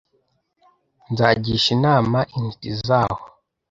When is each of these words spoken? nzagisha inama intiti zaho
nzagisha 1.11 1.67
inama 1.77 2.19
intiti 2.35 2.69
zaho 2.85 3.23